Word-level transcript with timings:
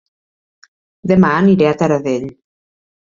Dema 1.11 1.31
aniré 1.43 1.69
a 1.73 1.75
Taradell 1.83 2.27